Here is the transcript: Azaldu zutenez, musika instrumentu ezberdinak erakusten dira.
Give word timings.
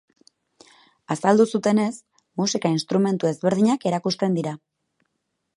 Azaldu 1.15 1.45
zutenez, 1.57 1.91
musika 2.43 2.73
instrumentu 2.79 3.33
ezberdinak 3.33 3.89
erakusten 3.93 4.41
dira. 4.43 4.59